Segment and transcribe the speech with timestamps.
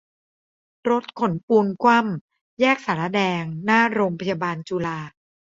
[0.89, 4.99] รถขนปูนคว่ำ แยกศาลาแดง หน้าโรงพยาบาลจุฬา